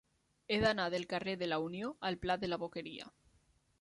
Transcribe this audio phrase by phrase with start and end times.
[0.53, 3.11] He d'anar del carrer de la Unió al pla de la Boqueria.